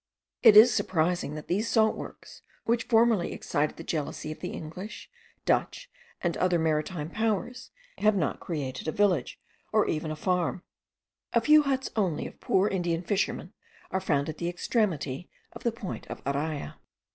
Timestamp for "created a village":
8.39-9.39